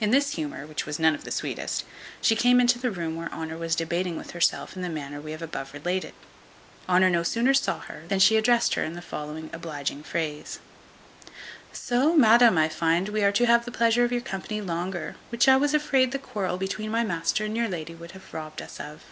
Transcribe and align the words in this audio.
In 0.00 0.12
this 0.12 0.36
humour, 0.36 0.68
which 0.68 0.86
was 0.86 1.00
none 1.00 1.16
of 1.16 1.24
the 1.24 1.32
sweetest, 1.32 1.84
she 2.20 2.36
came 2.36 2.60
into 2.60 2.78
the 2.78 2.92
room 2.92 3.16
where 3.16 3.28
Honour 3.32 3.58
was 3.58 3.74
debating 3.74 4.16
with 4.16 4.30
herself 4.30 4.76
in 4.76 4.82
the 4.82 4.88
manner 4.88 5.20
we 5.20 5.32
have 5.32 5.42
above 5.42 5.74
related. 5.74 6.14
Honour 6.88 7.10
no 7.10 7.24
sooner 7.24 7.52
saw 7.52 7.80
her, 7.80 8.04
than 8.06 8.20
she 8.20 8.36
addressed 8.36 8.74
her 8.74 8.84
in 8.84 8.92
the 8.92 9.02
following 9.02 9.50
obliging 9.52 10.04
phrase: 10.04 10.60
"Soh, 11.72 12.14
madam, 12.14 12.56
I 12.56 12.68
find 12.68 13.08
we 13.08 13.24
are 13.24 13.32
to 13.32 13.46
have 13.46 13.64
the 13.64 13.72
pleasure 13.72 14.04
of 14.04 14.12
your 14.12 14.20
company 14.20 14.60
longer, 14.60 15.16
which 15.30 15.48
I 15.48 15.56
was 15.56 15.74
afraid 15.74 16.12
the 16.12 16.20
quarrel 16.20 16.56
between 16.56 16.92
my 16.92 17.02
master 17.02 17.44
and 17.46 17.56
your 17.56 17.66
lady 17.68 17.96
would 17.96 18.12
have 18.12 18.32
robbed 18.32 18.62
us 18.62 18.78
of." 18.78 19.02